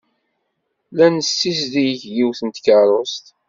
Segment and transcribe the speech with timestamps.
[0.95, 3.25] La nessizdig yiwet n tkeṛṛust.